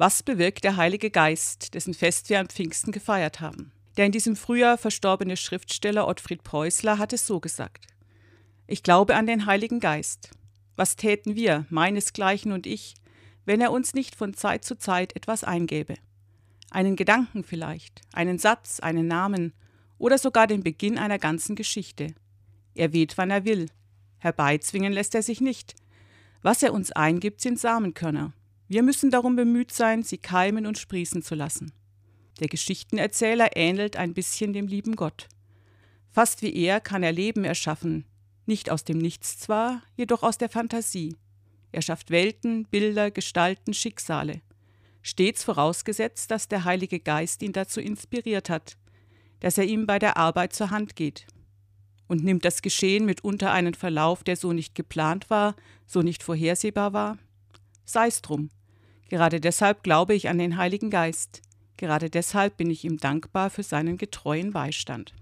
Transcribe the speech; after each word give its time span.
Was 0.00 0.22
bewirkt 0.22 0.62
der 0.62 0.76
Heilige 0.76 1.10
Geist, 1.10 1.74
dessen 1.74 1.92
Fest 1.92 2.30
wir 2.30 2.38
am 2.38 2.48
Pfingsten 2.48 2.92
gefeiert 2.92 3.40
haben? 3.40 3.72
Der 3.96 4.06
in 4.06 4.12
diesem 4.12 4.36
Frühjahr 4.36 4.78
verstorbene 4.78 5.36
Schriftsteller 5.36 6.06
Ottfried 6.06 6.44
Preußler 6.44 6.98
hat 6.98 7.12
es 7.12 7.26
so 7.26 7.40
gesagt. 7.40 7.88
Ich 8.68 8.84
glaube 8.84 9.16
an 9.16 9.26
den 9.26 9.44
Heiligen 9.44 9.80
Geist. 9.80 10.30
Was 10.76 10.94
täten 10.94 11.34
wir, 11.34 11.66
meinesgleichen 11.68 12.52
und 12.52 12.64
ich, 12.64 12.94
wenn 13.44 13.60
er 13.60 13.72
uns 13.72 13.92
nicht 13.92 14.14
von 14.14 14.34
Zeit 14.34 14.64
zu 14.64 14.78
Zeit 14.78 15.16
etwas 15.16 15.42
eingäbe? 15.42 15.94
Einen 16.70 16.94
Gedanken 16.94 17.42
vielleicht, 17.42 18.02
einen 18.12 18.38
Satz, 18.38 18.78
einen 18.78 19.08
Namen 19.08 19.52
oder 19.98 20.18
sogar 20.18 20.46
den 20.46 20.62
Beginn 20.62 20.96
einer 20.96 21.18
ganzen 21.18 21.56
Geschichte. 21.56 22.14
Er 22.76 22.92
weht, 22.92 23.18
wann 23.18 23.32
er 23.32 23.44
will. 23.44 23.68
Herbeizwingen 24.18 24.92
lässt 24.92 25.16
er 25.16 25.24
sich 25.24 25.40
nicht. 25.40 25.74
Was 26.40 26.62
er 26.62 26.72
uns 26.72 26.92
eingibt, 26.92 27.40
sind 27.40 27.58
Samenkörner. 27.58 28.32
Wir 28.68 28.82
müssen 28.82 29.10
darum 29.10 29.34
bemüht 29.34 29.72
sein, 29.72 30.02
sie 30.02 30.18
keimen 30.18 30.66
und 30.66 30.76
sprießen 30.76 31.22
zu 31.22 31.34
lassen. 31.34 31.72
Der 32.40 32.48
Geschichtenerzähler 32.48 33.56
ähnelt 33.56 33.96
ein 33.96 34.12
bisschen 34.12 34.52
dem 34.52 34.68
lieben 34.68 34.94
Gott. 34.94 35.26
Fast 36.10 36.42
wie 36.42 36.54
er 36.54 36.80
kann 36.80 37.02
er 37.02 37.12
Leben 37.12 37.44
erschaffen, 37.44 38.04
nicht 38.44 38.70
aus 38.70 38.84
dem 38.84 38.98
Nichts 38.98 39.38
zwar, 39.38 39.82
jedoch 39.96 40.22
aus 40.22 40.38
der 40.38 40.48
Fantasie. 40.48 41.16
Er 41.72 41.82
schafft 41.82 42.10
Welten, 42.10 42.66
Bilder, 42.66 43.10
Gestalten, 43.10 43.74
Schicksale. 43.74 44.42
Stets 45.02 45.44
vorausgesetzt, 45.44 46.30
dass 46.30 46.48
der 46.48 46.64
Heilige 46.64 47.00
Geist 47.00 47.42
ihn 47.42 47.52
dazu 47.52 47.80
inspiriert 47.80 48.50
hat, 48.50 48.76
dass 49.40 49.56
er 49.56 49.64
ihm 49.64 49.86
bei 49.86 49.98
der 49.98 50.16
Arbeit 50.16 50.52
zur 50.52 50.70
Hand 50.70 50.96
geht. 50.96 51.26
Und 52.06 52.24
nimmt 52.24 52.44
das 52.44 52.62
Geschehen 52.62 53.06
mitunter 53.06 53.52
einen 53.52 53.74
Verlauf, 53.74 54.24
der 54.24 54.36
so 54.36 54.52
nicht 54.52 54.74
geplant 54.74 55.30
war, 55.30 55.54
so 55.86 56.02
nicht 56.02 56.22
vorhersehbar 56.22 56.92
war? 56.92 57.18
Sei's 57.84 58.22
drum. 58.22 58.50
Gerade 59.08 59.40
deshalb 59.40 59.82
glaube 59.82 60.14
ich 60.14 60.28
an 60.28 60.38
den 60.38 60.56
Heiligen 60.56 60.90
Geist. 60.90 61.42
Gerade 61.76 62.10
deshalb 62.10 62.56
bin 62.56 62.70
ich 62.70 62.84
ihm 62.84 62.98
dankbar 62.98 63.50
für 63.50 63.62
seinen 63.62 63.96
getreuen 63.96 64.52
Beistand. 64.52 65.14